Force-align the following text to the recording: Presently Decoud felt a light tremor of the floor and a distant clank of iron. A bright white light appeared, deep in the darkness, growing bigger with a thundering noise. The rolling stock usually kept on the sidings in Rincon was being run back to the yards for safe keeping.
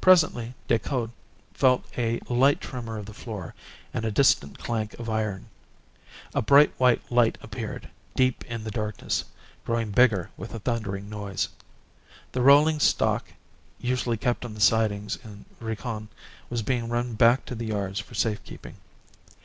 Presently 0.00 0.54
Decoud 0.68 1.10
felt 1.52 1.84
a 1.98 2.20
light 2.28 2.60
tremor 2.60 2.98
of 2.98 3.06
the 3.06 3.12
floor 3.12 3.52
and 3.92 4.04
a 4.04 4.12
distant 4.12 4.60
clank 4.60 4.94
of 4.94 5.10
iron. 5.10 5.48
A 6.34 6.40
bright 6.40 6.72
white 6.78 7.02
light 7.10 7.36
appeared, 7.42 7.90
deep 8.14 8.44
in 8.44 8.62
the 8.62 8.70
darkness, 8.70 9.24
growing 9.64 9.90
bigger 9.90 10.30
with 10.36 10.54
a 10.54 10.60
thundering 10.60 11.08
noise. 11.10 11.48
The 12.30 12.42
rolling 12.42 12.78
stock 12.78 13.32
usually 13.80 14.16
kept 14.16 14.44
on 14.44 14.54
the 14.54 14.60
sidings 14.60 15.18
in 15.24 15.46
Rincon 15.58 16.10
was 16.48 16.62
being 16.62 16.88
run 16.88 17.14
back 17.14 17.44
to 17.46 17.56
the 17.56 17.66
yards 17.66 17.98
for 17.98 18.14
safe 18.14 18.44
keeping. 18.44 18.76